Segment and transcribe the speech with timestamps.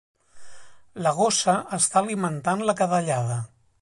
[1.07, 3.39] La gossa està alimentant la cadellada.